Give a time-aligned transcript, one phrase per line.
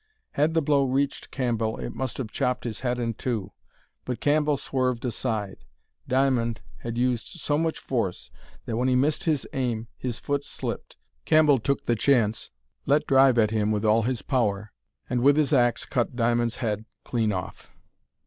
[0.31, 3.51] Had the blow reached Cambell it must have chopped his head in two,
[4.03, 5.63] but Cambell swerved aside.
[6.07, 8.31] Diamond had used so much force,
[8.65, 10.97] that when he missed his aim his foot slipped.
[11.25, 12.49] Cambell took the chance,
[12.87, 14.73] let drive at him with all his power,
[15.07, 17.69] and with his axe cut Diamond's head clean off.